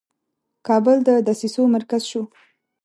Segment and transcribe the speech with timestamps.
[0.67, 2.23] کابل د دسیسو مرکز شو.